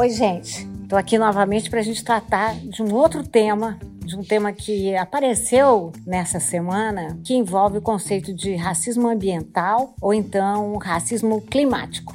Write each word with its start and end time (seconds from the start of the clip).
Oi, 0.00 0.08
gente. 0.08 0.66
Estou 0.82 0.98
aqui 0.98 1.18
novamente 1.18 1.68
para 1.68 1.80
a 1.80 1.82
gente 1.82 2.02
tratar 2.02 2.54
de 2.54 2.82
um 2.82 2.94
outro 2.94 3.22
tema, 3.22 3.78
de 3.98 4.16
um 4.16 4.24
tema 4.24 4.50
que 4.50 4.96
apareceu 4.96 5.92
nessa 6.06 6.40
semana, 6.40 7.20
que 7.22 7.34
envolve 7.34 7.76
o 7.76 7.82
conceito 7.82 8.32
de 8.32 8.56
racismo 8.56 9.10
ambiental 9.10 9.94
ou 10.00 10.14
então 10.14 10.78
racismo 10.78 11.42
climático. 11.42 12.14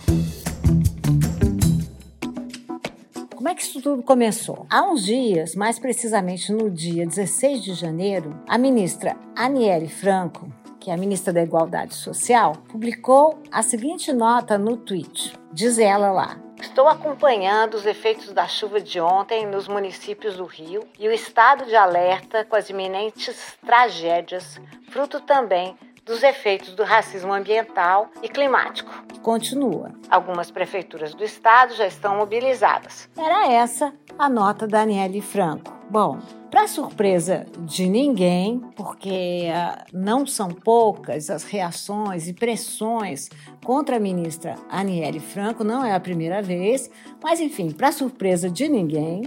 Como 3.36 3.50
é 3.50 3.54
que 3.54 3.62
isso 3.62 3.80
tudo 3.80 4.02
começou? 4.02 4.66
Há 4.68 4.82
uns 4.92 5.06
dias, 5.06 5.54
mais 5.54 5.78
precisamente 5.78 6.52
no 6.52 6.72
dia 6.72 7.06
16 7.06 7.64
de 7.64 7.76
janeiro, 7.76 8.36
a 8.48 8.58
ministra 8.58 9.16
Aniele 9.36 9.90
Franco, 9.90 10.52
que 10.80 10.90
é 10.90 10.94
a 10.96 10.98
ministra 10.98 11.32
da 11.32 11.44
Igualdade 11.44 11.94
Social, 11.94 12.54
publicou 12.68 13.38
a 13.52 13.62
seguinte 13.62 14.12
nota 14.12 14.58
no 14.58 14.76
tweet. 14.76 15.38
Diz 15.54 15.78
ela 15.78 16.12
lá: 16.12 16.45
Estou 16.60 16.88
acompanhando 16.88 17.76
os 17.76 17.86
efeitos 17.86 18.32
da 18.32 18.48
chuva 18.48 18.80
de 18.80 19.00
ontem 19.00 19.46
nos 19.46 19.68
municípios 19.68 20.38
do 20.38 20.46
Rio 20.46 20.88
e 20.98 21.08
o 21.08 21.12
estado 21.12 21.66
de 21.66 21.76
alerta 21.76 22.46
com 22.46 22.56
as 22.56 22.70
iminentes 22.70 23.58
tragédias, 23.66 24.60
fruto 24.90 25.20
também 25.20 25.78
dos 26.06 26.22
efeitos 26.22 26.74
do 26.74 26.84
racismo 26.84 27.34
ambiental 27.34 28.10
e 28.22 28.30
climático. 28.30 28.92
Continua. 29.22 29.92
Algumas 30.10 30.52
prefeituras 30.52 31.16
do 31.16 31.24
estado 31.24 31.74
já 31.74 31.88
estão 31.88 32.18
mobilizadas. 32.18 33.10
Era 33.18 33.52
essa 33.52 33.92
a 34.18 34.30
nota 34.30 34.68
da 34.68 34.82
Aniele 34.82 35.20
Franco. 35.20 35.74
Bom, 35.90 36.20
para 36.50 36.68
surpresa 36.68 37.46
de 37.60 37.88
ninguém, 37.88 38.60
porque 38.76 39.48
uh, 39.50 39.84
não 39.94 40.26
são 40.26 40.50
poucas 40.50 41.30
as 41.30 41.44
reações 41.44 42.28
e 42.28 42.34
pressões 42.34 43.30
contra 43.64 43.98
a 43.98 44.00
ministra 44.00 44.56
Aniele 44.70 45.20
Franco, 45.20 45.64
não 45.64 45.84
é 45.84 45.94
a 45.94 46.00
primeira 46.00 46.42
vez, 46.42 46.90
mas 47.22 47.40
enfim, 47.40 47.72
para 47.72 47.92
surpresa 47.92 48.50
de 48.50 48.70
ninguém, 48.70 49.24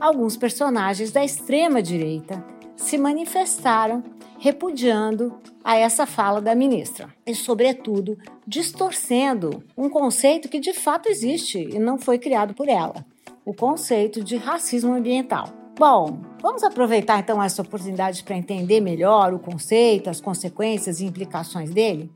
alguns 0.00 0.36
personagens 0.36 1.12
da 1.12 1.24
extrema-direita 1.24 2.44
se 2.76 2.98
manifestaram 2.98 4.02
repudiando 4.38 5.38
a 5.62 5.76
essa 5.76 6.04
fala 6.04 6.40
da 6.40 6.54
ministra 6.54 7.08
e, 7.24 7.34
sobretudo, 7.34 8.18
distorcendo 8.46 9.62
um 9.76 9.88
conceito 9.88 10.48
que 10.48 10.58
de 10.58 10.72
fato 10.72 11.08
existe 11.08 11.58
e 11.58 11.78
não 11.78 11.96
foi 11.96 12.18
criado 12.18 12.52
por 12.52 12.68
ela: 12.68 13.06
o 13.44 13.54
conceito 13.54 14.22
de 14.22 14.36
racismo 14.36 14.92
ambiental. 14.92 15.48
Bom, 15.78 16.18
vamos 16.40 16.62
aproveitar 16.62 17.20
então 17.20 17.42
essa 17.42 17.62
oportunidade 17.62 18.22
para 18.24 18.36
entender 18.36 18.80
melhor 18.80 19.32
o 19.32 19.38
conceito, 19.38 20.10
as 20.10 20.20
consequências 20.20 21.00
e 21.00 21.06
implicações 21.06 21.70
dele? 21.70 22.10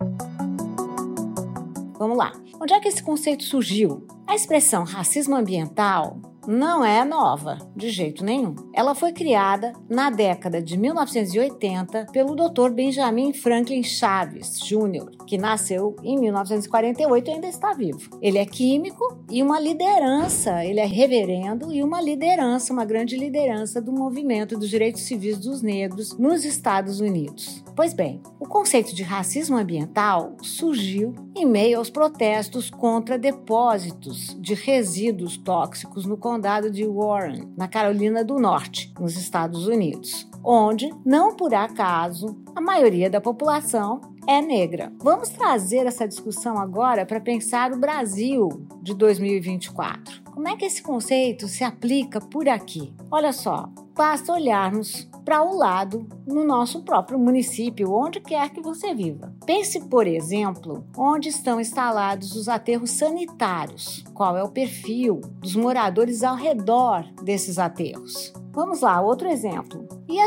Vamos 1.98 2.18
lá. 2.18 2.32
Onde 2.60 2.74
é 2.74 2.80
que 2.80 2.88
esse 2.88 3.02
conceito 3.02 3.44
surgiu? 3.44 4.06
A 4.26 4.34
expressão 4.34 4.84
racismo 4.84 5.34
ambiental 5.34 6.18
não 6.46 6.84
é 6.84 7.04
nova, 7.04 7.58
de 7.74 7.90
jeito 7.90 8.24
nenhum. 8.24 8.54
Ela 8.72 8.94
foi 8.94 9.12
criada 9.12 9.72
na 9.88 10.10
década 10.10 10.62
de 10.62 10.76
1980 10.76 12.06
pelo 12.12 12.34
Dr. 12.34 12.70
Benjamin 12.70 13.32
Franklin 13.32 13.82
Chaves 13.82 14.60
Jr., 14.60 15.10
que 15.26 15.38
nasceu 15.38 15.96
em 16.02 16.18
1948 16.18 17.28
e 17.28 17.32
ainda 17.32 17.48
está 17.48 17.72
vivo. 17.72 18.18
Ele 18.20 18.38
é 18.38 18.46
químico 18.46 19.18
e 19.30 19.42
uma 19.42 19.60
liderança, 19.60 20.64
ele 20.64 20.80
é 20.80 20.86
reverendo 20.86 21.72
e 21.72 21.82
uma 21.82 22.00
liderança, 22.00 22.72
uma 22.72 22.84
grande 22.84 23.16
liderança 23.16 23.80
do 23.80 23.92
movimento 23.92 24.58
dos 24.58 24.68
direitos 24.68 25.02
civis 25.02 25.38
dos 25.38 25.62
negros 25.62 26.16
nos 26.16 26.44
Estados 26.44 27.00
Unidos. 27.00 27.64
Pois 27.74 27.92
bem, 27.92 28.22
o 28.40 28.46
conceito 28.46 28.94
de 28.94 29.02
racismo 29.02 29.56
ambiental 29.56 30.36
surgiu 30.40 31.14
em 31.34 31.44
meio 31.44 31.78
aos 31.78 31.90
protestos 31.90 32.70
contra 32.70 33.18
depósitos 33.18 34.34
de 34.40 34.54
resíduos 34.54 35.36
tóxicos 35.36 36.06
no 36.06 36.16
condado 36.36 36.70
de 36.70 36.86
Warren, 36.86 37.50
na 37.56 37.66
Carolina 37.66 38.22
do 38.22 38.38
Norte, 38.38 38.92
nos 39.00 39.16
Estados 39.16 39.66
Unidos, 39.66 40.28
onde, 40.44 40.94
não 41.02 41.34
por 41.34 41.54
acaso, 41.54 42.36
a 42.54 42.60
maioria 42.60 43.08
da 43.08 43.22
população 43.22 44.02
é 44.28 44.42
negra. 44.42 44.92
Vamos 44.98 45.30
trazer 45.30 45.86
essa 45.86 46.06
discussão 46.06 46.58
agora 46.58 47.06
para 47.06 47.22
pensar 47.22 47.72
o 47.72 47.78
Brasil 47.78 48.50
de 48.82 48.92
2024. 48.92 50.24
Como 50.24 50.46
é 50.46 50.54
que 50.56 50.66
esse 50.66 50.82
conceito 50.82 51.48
se 51.48 51.64
aplica 51.64 52.20
por 52.20 52.46
aqui? 52.50 52.92
Olha 53.10 53.32
só, 53.32 53.70
basta 53.96 54.34
olharmos 54.34 55.08
para 55.24 55.42
o 55.42 55.56
lado 55.56 56.06
no 56.26 56.44
nosso 56.44 56.84
próprio 56.84 57.18
município, 57.18 57.94
onde 57.94 58.20
quer 58.20 58.50
que 58.50 58.60
você 58.60 58.94
viva. 58.94 59.34
Pense, 59.46 59.80
por 59.82 60.08
exemplo, 60.08 60.84
onde 60.96 61.28
estão 61.28 61.60
instalados 61.60 62.34
os 62.34 62.48
aterros 62.48 62.90
sanitários, 62.90 64.04
qual 64.12 64.36
é 64.36 64.42
o 64.42 64.50
perfil 64.50 65.20
dos 65.40 65.54
moradores 65.54 66.24
ao 66.24 66.34
redor 66.34 67.04
desses 67.22 67.56
aterros. 67.56 68.32
Vamos 68.52 68.80
lá, 68.80 69.00
outro 69.00 69.28
exemplo. 69.28 69.86
E 70.08 70.18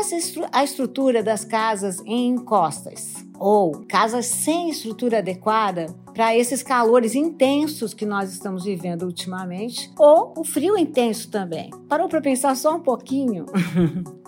a 0.52 0.64
estrutura 0.64 1.22
das 1.22 1.44
casas 1.44 2.00
em 2.06 2.28
encostas? 2.28 3.14
Ou 3.38 3.84
casas 3.86 4.26
sem 4.26 4.70
estrutura 4.70 5.18
adequada 5.18 5.86
para 6.14 6.36
esses 6.36 6.62
calores 6.62 7.14
intensos 7.14 7.92
que 7.92 8.06
nós 8.06 8.32
estamos 8.32 8.64
vivendo 8.64 9.02
ultimamente, 9.02 9.92
ou 9.98 10.34
o 10.36 10.44
frio 10.44 10.78
intenso 10.78 11.30
também. 11.30 11.70
Parou 11.88 12.08
para 12.08 12.20
pensar 12.20 12.56
só 12.56 12.76
um 12.76 12.80
pouquinho? 12.80 13.46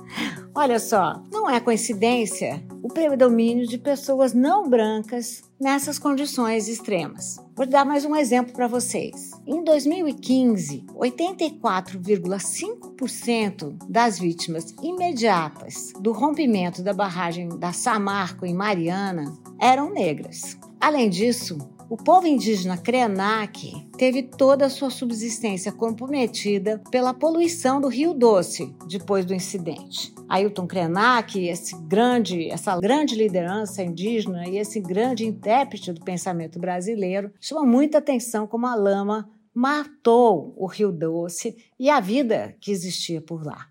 Olha 0.54 0.78
só, 0.78 1.22
não 1.32 1.48
é 1.48 1.58
coincidência 1.60 2.62
o 2.82 2.88
predomínio 2.88 3.66
de 3.66 3.78
pessoas 3.78 4.34
não 4.34 4.68
brancas 4.68 5.42
nessas 5.58 5.98
condições 5.98 6.68
extremas. 6.68 7.40
Vou 7.56 7.66
dar 7.66 7.86
mais 7.86 8.04
um 8.04 8.14
exemplo 8.14 8.52
para 8.52 8.66
vocês. 8.66 9.30
Em 9.46 9.64
2015, 9.64 10.84
84,5% 10.94 13.78
das 13.88 14.18
vítimas 14.18 14.74
imediatas 14.82 15.94
do 16.00 16.12
rompimento 16.12 16.82
da 16.82 16.92
barragem 16.92 17.48
da 17.58 17.72
Samarco 17.72 18.44
em 18.44 18.52
Mariana 18.52 19.32
eram 19.58 19.90
negras. 19.90 20.58
Além 20.80 21.08
disso, 21.08 21.56
o 21.92 21.96
povo 21.98 22.26
indígena 22.26 22.78
Krenak 22.78 23.86
teve 23.98 24.22
toda 24.22 24.64
a 24.64 24.70
sua 24.70 24.88
subsistência 24.88 25.70
comprometida 25.70 26.82
pela 26.90 27.12
poluição 27.12 27.82
do 27.82 27.88
Rio 27.88 28.14
Doce 28.14 28.74
depois 28.88 29.26
do 29.26 29.34
incidente. 29.34 30.10
Ailton 30.26 30.66
Krenak, 30.66 31.38
esse 31.46 31.76
grande, 31.82 32.48
essa 32.48 32.80
grande 32.80 33.14
liderança 33.14 33.82
indígena 33.82 34.48
e 34.48 34.56
esse 34.56 34.80
grande 34.80 35.26
intérprete 35.26 35.92
do 35.92 36.00
pensamento 36.00 36.58
brasileiro, 36.58 37.30
chama 37.38 37.66
muita 37.66 37.98
atenção 37.98 38.46
como 38.46 38.66
a 38.66 38.74
lama 38.74 39.28
matou 39.54 40.54
o 40.56 40.64
Rio 40.64 40.90
Doce 40.90 41.54
e 41.78 41.90
a 41.90 42.00
vida 42.00 42.56
que 42.58 42.72
existia 42.72 43.20
por 43.20 43.44
lá. 43.44 43.68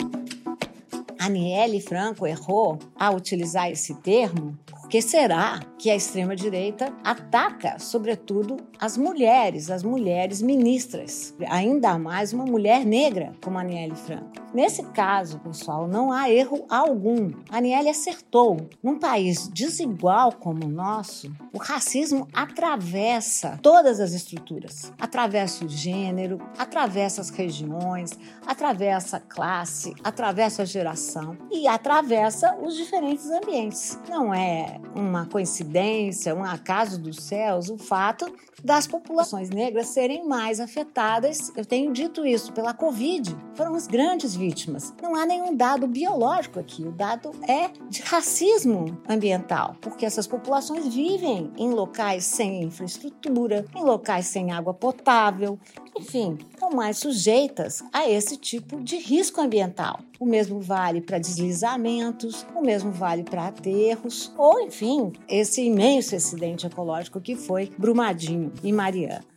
Aniele 1.18 1.80
Franco 1.80 2.28
errou 2.28 2.78
ao 2.94 3.16
utilizar 3.16 3.72
esse 3.72 3.96
termo 4.02 4.60
que 4.94 5.02
será 5.02 5.60
que 5.80 5.90
a 5.90 5.96
extrema-direita 5.96 6.94
ataca, 7.04 7.80
sobretudo, 7.80 8.58
as 8.80 8.96
mulheres, 8.96 9.72
as 9.72 9.82
mulheres 9.82 10.40
ministras, 10.40 11.34
ainda 11.50 11.98
mais 11.98 12.32
uma 12.32 12.46
mulher 12.46 12.86
negra 12.86 13.34
como 13.44 13.58
a 13.58 13.62
Aniele 13.62 13.96
Franco? 13.96 14.44
Nesse 14.54 14.84
caso, 14.84 15.40
pessoal, 15.40 15.88
não 15.88 16.12
há 16.12 16.30
erro 16.30 16.64
algum. 16.70 17.32
A 17.50 17.58
Aniele 17.58 17.90
acertou. 17.90 18.70
Num 18.84 19.00
país 19.00 19.48
desigual 19.48 20.32
como 20.32 20.68
o 20.68 20.70
nosso, 20.70 21.36
o 21.52 21.58
racismo 21.58 22.28
atravessa 22.32 23.58
todas 23.64 24.00
as 24.00 24.14
estruturas. 24.14 24.94
Atravessa 25.00 25.66
o 25.66 25.70
gênero, 25.70 26.38
atravessa 26.56 27.20
as 27.20 27.32
regiões, 27.32 28.12
atravessa 28.46 29.18
a 29.18 29.22
classe, 29.22 29.96
atravessa 30.04 30.62
a 30.62 30.66
geração 30.66 31.36
e 31.52 31.68
atravessa 31.68 32.56
os 32.62 32.76
diferentes 32.78 33.32
ambientes. 33.32 33.98
Não 34.08 34.32
é 34.32 34.83
uma 34.96 35.26
coincidência, 35.26 36.36
um 36.36 36.44
acaso 36.44 37.00
dos 37.00 37.18
céus, 37.18 37.70
o 37.70 37.78
fato 37.78 38.32
das 38.64 38.88
populações 38.88 39.50
negras 39.50 39.88
serem 39.88 40.26
mais 40.26 40.60
afetadas, 40.60 41.52
eu 41.56 41.66
tenho 41.66 41.92
dito 41.92 42.26
isso, 42.26 42.54
pela 42.54 42.74
Covid. 42.74 43.36
Foram 43.56 43.76
as 43.76 43.88
grandes 43.88 44.36
vítimas. 44.36 44.94
Não 45.02 45.16
há 45.16 45.26
nenhum 45.26 45.56
dado 45.56 45.86
biológico 45.86 46.60
aqui, 46.60 46.84
o 46.84 46.92
dado 46.92 47.32
é 47.48 47.70
de 47.90 48.02
racismo 48.02 48.98
ambiental, 49.08 49.76
porque 49.82 50.06
essas 50.06 50.28
populações 50.28 50.88
vivem 50.88 51.52
em 51.58 51.72
locais 51.72 52.24
sem 52.24 52.64
infraestrutura, 52.64 53.66
em 53.76 53.84
locais 53.84 54.28
sem 54.28 54.52
água 54.52 54.74
potável, 54.74 55.60
enfim, 55.98 56.38
estão 56.52 56.72
mais 56.72 56.98
sujeitas 56.98 57.84
a 57.92 58.10
esse 58.10 58.38
tipo 58.38 58.82
de 58.82 58.98
risco 58.98 59.42
ambiental. 59.42 60.00
O 60.24 60.26
mesmo 60.26 60.62
vale 60.62 61.02
para 61.02 61.20
deslizamentos, 61.20 62.48
o 62.56 62.62
mesmo 62.62 62.94
vale 62.94 63.24
para 63.24 63.48
aterros, 63.48 64.32
ou 64.38 64.62
enfim, 64.62 65.12
esse 65.28 65.64
imenso 65.64 66.16
acidente 66.16 66.66
ecológico 66.66 67.20
que 67.20 67.36
foi 67.36 67.70
Brumadinho 67.78 68.54
e 68.64 68.72
Mariana. 68.72 69.33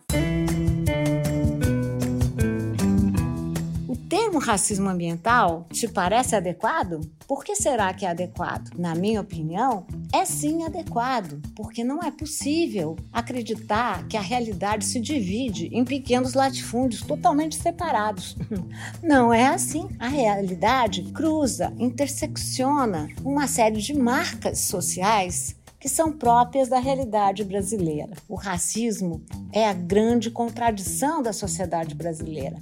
Termo 4.37 4.39
racismo 4.39 4.89
ambiental 4.89 5.67
te 5.73 5.89
parece 5.89 6.37
adequado? 6.37 7.01
Por 7.27 7.45
que 7.45 7.57
será 7.57 7.93
que 7.95 8.05
é 8.05 8.11
adequado? 8.11 8.71
Na 8.77 8.95
minha 8.95 9.21
opinião, 9.21 9.87
é 10.13 10.25
sim 10.25 10.65
adequado, 10.65 11.41
porque 11.55 11.83
não 11.83 12.03
é 12.03 12.11
possível 12.11 12.97
acreditar 13.13 14.07
que 14.09 14.17
a 14.17 14.21
realidade 14.21 14.85
se 14.85 15.01
divide 15.01 15.69
em 15.73 15.85
pequenos 15.85 16.35
latifúndios 16.35 17.03
totalmente 17.03 17.57
separados. 17.57 18.37
Não 19.03 19.33
é 19.33 19.47
assim. 19.47 19.89
A 19.99 20.09
realidade 20.09 21.03
cruza, 21.13 21.73
intersecciona 21.79 23.09
uma 23.25 23.47
série 23.47 23.81
de 23.81 23.95
marcas 23.95 24.61
sociais 24.61 25.57
que 25.79 25.89
são 25.89 26.13
próprias 26.13 26.69
da 26.69 26.79
realidade 26.79 27.45
brasileira. 27.45 28.13
O 28.29 28.35
racismo 28.35 29.23
é 29.53 29.69
a 29.69 29.73
grande 29.73 30.31
contradição 30.31 31.23
da 31.23 31.33
sociedade 31.33 31.95
brasileira 31.95 32.57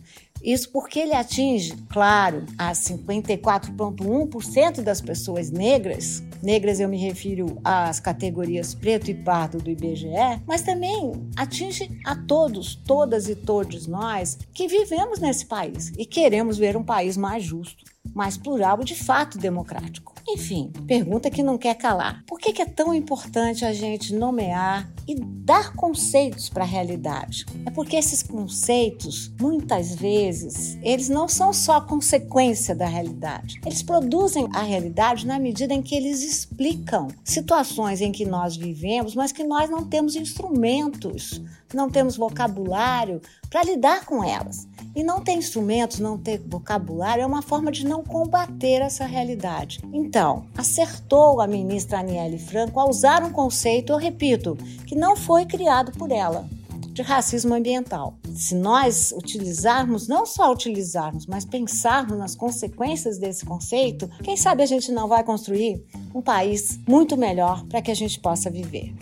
Isso 0.44 0.70
porque 0.70 1.00
ele 1.00 1.14
atinge, 1.14 1.74
claro, 1.88 2.44
a 2.58 2.72
54,1% 2.72 4.82
das 4.82 5.00
pessoas 5.00 5.50
negras. 5.50 6.22
Negras 6.42 6.80
eu 6.80 6.88
me 6.88 6.98
refiro 6.98 7.58
às 7.64 7.98
categorias 7.98 8.74
preto 8.74 9.10
e 9.10 9.14
pardo 9.14 9.56
do 9.56 9.70
IBGE, 9.70 10.42
mas 10.46 10.60
também 10.60 11.12
atinge 11.34 11.88
a 12.04 12.14
todos, 12.14 12.74
todas 12.74 13.30
e 13.30 13.34
todos 13.34 13.86
nós 13.86 14.36
que 14.52 14.68
vivemos 14.68 15.18
nesse 15.18 15.46
país 15.46 15.90
e 15.96 16.04
queremos 16.04 16.58
ver 16.58 16.76
um 16.76 16.84
país 16.84 17.16
mais 17.16 17.42
justo, 17.42 17.82
mais 18.14 18.36
plural 18.36 18.82
e 18.82 18.84
de 18.84 18.94
fato 18.94 19.38
democrático. 19.38 20.12
Enfim, 20.28 20.70
pergunta 20.86 21.30
que 21.30 21.42
não 21.42 21.58
quer 21.58 21.74
calar. 21.74 22.22
Por 22.26 22.38
que, 22.38 22.60
é 22.60 22.66
tão 22.66 22.94
importante 22.94 23.64
a 23.64 23.72
gente 23.72 24.14
nomear 24.14 24.92
e 25.06 25.14
dar 25.14 25.75
conceitos 25.75 26.49
para 26.49 26.64
a 26.64 26.66
realidade? 26.66 27.44
É 27.66 27.70
porque 27.70 27.96
esses 27.96 28.23
conceitos, 28.23 29.32
muitas 29.40 29.94
vezes, 29.94 30.78
eles 30.82 31.08
não 31.08 31.28
são 31.28 31.52
só 31.52 31.80
consequência 31.80 32.75
da 32.75 32.87
realidade. 32.87 33.61
Eles 33.64 33.82
produzem 33.82 34.49
a 34.54 34.62
realidade 34.62 35.26
na 35.26 35.38
medida 35.38 35.75
em 35.75 35.82
que 35.82 35.94
eles 35.94 36.23
explicam 36.23 37.08
situações 37.25 38.00
em 38.00 38.12
que 38.12 38.25
nós 38.25 38.56
vivemos, 38.56 39.14
mas 39.14 39.32
que 39.32 39.44
nós 39.44 39.70
não 39.70 39.84
temos 39.84 40.16
instrumentos, 40.16 41.42
não 41.73 41.90
temos 41.90 42.16
vocabulário 42.16 43.20
para 43.50 43.64
lidar 43.64 44.04
com 44.04 44.23
elas. 44.23 44.66
E 44.96 45.02
não 45.02 45.20
ter 45.20 45.32
instrumentos, 45.32 45.99
não 45.99 46.16
ter 46.16 46.40
vocabulário 46.46 47.23
é 47.23 47.26
uma 47.26 47.42
forma 47.42 47.73
de 47.73 47.84
não 47.84 48.04
combater 48.04 48.80
essa 48.80 49.04
realidade. 49.04 49.80
Então, 49.92 50.46
acertou 50.56 51.40
a 51.40 51.49
ministra 51.49 51.99
Aniele 51.99 52.38
Franco 52.38 52.78
a 52.78 52.88
usar 52.88 53.25
um 53.25 53.30
conceito, 53.30 53.92
eu 53.92 53.99
repito, 53.99 54.56
que 54.87 54.93
não 54.94 55.16
foi 55.16 55.44
criado 55.46 55.92
por 55.92 56.10
ela, 56.10 56.48
de 56.92 57.02
racismo 57.02 57.54
ambiental. 57.54 58.16
Se 58.34 58.54
nós 58.54 59.12
utilizarmos, 59.16 60.06
não 60.06 60.24
só 60.24 60.52
utilizarmos, 60.52 61.26
mas 61.26 61.44
pensarmos 61.44 62.16
nas 62.16 62.36
consequências 62.36 63.18
desse 63.18 63.44
conceito, 63.44 64.08
quem 64.22 64.36
sabe 64.36 64.62
a 64.62 64.66
gente 64.66 64.92
não 64.92 65.08
vai 65.08 65.24
construir 65.24 65.84
um 66.14 66.22
país 66.22 66.78
muito 66.86 67.16
melhor 67.16 67.64
para 67.66 67.82
que 67.82 67.90
a 67.90 67.96
gente 67.96 68.20
possa 68.20 68.48
viver. 68.48 68.94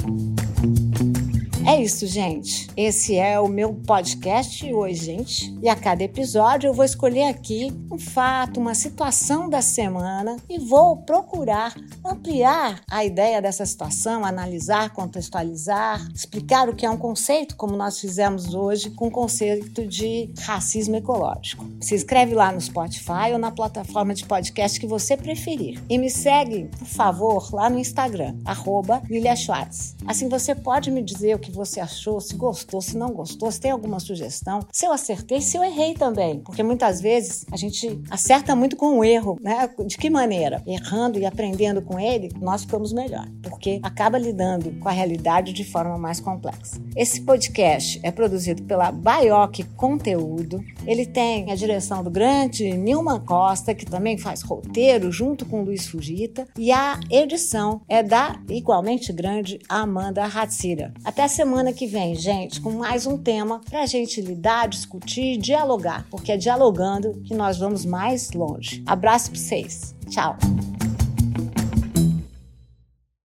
É 1.64 1.81
isso, 1.81 2.07
gente. 2.09 2.69
Esse 2.76 3.16
é 3.16 3.38
o 3.38 3.47
meu 3.47 3.73
podcast 3.73 4.73
hoje, 4.75 5.04
gente. 5.04 5.57
E 5.62 5.69
a 5.69 5.76
cada 5.76 6.02
episódio 6.02 6.66
eu 6.66 6.75
vou 6.75 6.85
escolher 6.85 7.28
aqui 7.28 7.73
um 7.90 7.99
fato, 7.99 8.59
uma 8.59 8.75
situação 8.75 9.49
da 9.49 9.62
semana 9.62 10.37
e 10.50 10.59
vou 10.59 10.97
procurar 10.97 11.73
ampliar 12.04 12.81
a 12.90 13.04
ideia 13.04 13.40
dessa 13.40 13.64
situação, 13.64 14.25
analisar, 14.25 14.90
contextualizar, 14.90 16.04
explicar 16.12 16.69
o 16.69 16.75
que 16.75 16.85
é 16.85 16.90
um 16.90 16.97
conceito, 16.97 17.57
como 17.57 17.76
nós 17.76 18.00
fizemos 18.00 18.54
hoje 18.54 18.90
com 18.90 19.07
o 19.07 19.11
conceito 19.11 19.87
de 19.87 20.33
racismo 20.40 20.97
ecológico. 20.97 21.64
Se 21.81 21.95
inscreve 21.95 22.35
lá 22.35 22.50
no 22.50 22.61
Spotify 22.61 23.33
ou 23.33 23.38
na 23.38 23.52
plataforma 23.52 24.14
de 24.14 24.26
podcast 24.26 24.81
que 24.81 24.87
você 24.87 25.16
preferir. 25.16 25.81
E 25.88 25.97
me 25.97 26.11
segue, 26.11 26.69
por 26.76 26.88
favor, 26.88 27.54
lá 27.54 27.71
no 27.71 27.78
Instagram, 27.78 28.35
arroba 28.45 29.00
Lilia 29.09 29.37
Schwartz. 29.37 29.95
Assim 30.07 30.28
você 30.28 30.57
pode 30.57 30.90
me 30.90 31.02
dizer 31.02 31.37
o 31.37 31.38
que 31.38 31.51
você 31.54 31.80
achou, 31.80 32.21
se 32.21 32.35
gostou, 32.35 32.80
se 32.80 32.97
não 32.97 33.12
gostou, 33.12 33.50
se 33.50 33.61
tem 33.61 33.71
alguma 33.71 34.00
sugestão, 34.00 34.61
se 34.71 34.87
eu 34.87 34.92
acertei, 34.92 35.40
se 35.40 35.56
eu 35.56 35.64
errei 35.64 35.94
também. 35.94 36.40
Porque 36.40 36.62
muitas 36.62 37.00
vezes 37.00 37.44
a 37.50 37.56
gente 37.56 38.00
acerta 38.11 38.54
muito 38.56 38.76
com 38.76 38.99
o 38.99 39.04
erro, 39.04 39.38
né? 39.40 39.68
De 39.87 39.97
que 39.97 40.11
maneira? 40.11 40.62
Errando 40.66 41.18
e 41.18 41.26
aprendendo 41.26 41.82
com 41.82 41.99
ele, 41.99 42.30
nós 42.40 42.62
ficamos 42.62 42.92
melhor, 42.92 43.28
porque 43.42 43.80
acaba 43.82 44.18
lidando 44.18 44.73
com 44.80 44.88
a 44.88 44.92
realidade 44.92 45.52
de 45.52 45.64
forma 45.64 45.99
mais 45.99 46.21
complexa. 46.21 46.80
Esse 46.97 47.21
podcast 47.21 48.00
é 48.02 48.11
produzido 48.11 48.62
pela 48.62 48.90
Baioc 48.90 49.64
Conteúdo. 49.76 50.62
Ele 50.87 51.06
tem 51.06 51.50
a 51.50 51.54
direção 51.54 52.02
do 52.02 52.11
grande 52.11 52.73
Nilman 52.73 53.21
Costa, 53.21 53.75
que 53.75 53.87
também 53.87 54.18
faz 54.18 54.42
roteiro 54.42 55.11
junto 55.11 55.44
com 55.47 55.62
Luiz 55.62 55.87
Fugita, 55.87 56.47
e 56.59 56.71
a 56.73 56.99
edição 57.11 57.80
é 57.88 58.02
da 58.02 58.40
igualmente 58.49 59.12
grande 59.12 59.59
Amanda 59.68 60.25
Hatsira. 60.25 60.92
Até 61.04 61.25
a 61.25 61.28
semana 61.42 61.72
que 61.72 61.88
vem, 61.88 62.14
gente, 62.14 62.61
com 62.61 62.70
mais 62.70 63.04
um 63.04 63.18
tema 63.18 63.61
para 63.68 63.82
a 63.82 63.87
gente 63.87 64.20
lidar, 64.20 64.68
discutir, 64.68 65.37
dialogar, 65.37 66.06
porque 66.08 66.30
é 66.30 66.37
dialogando 66.37 67.20
que 67.25 67.34
nós 67.34 67.58
vamos 67.58 67.84
mais 67.84 68.30
longe. 68.30 68.80
Abraço 68.87 69.32
para 69.32 69.40
vocês. 69.40 69.92
Tchau. 70.08 70.37